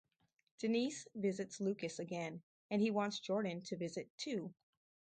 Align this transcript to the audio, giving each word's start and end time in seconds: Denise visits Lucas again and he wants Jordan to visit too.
Denise 0.57 1.07
visits 1.13 1.61
Lucas 1.61 1.99
again 1.99 2.41
and 2.71 2.81
he 2.81 2.89
wants 2.89 3.19
Jordan 3.19 3.61
to 3.61 3.77
visit 3.77 4.09
too. 4.17 4.51